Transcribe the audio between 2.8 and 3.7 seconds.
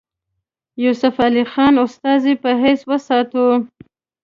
واستاوه.